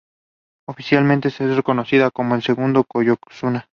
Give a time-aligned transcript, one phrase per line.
[0.67, 3.69] Oficialmente es reconocido como el segundo "yokozuna".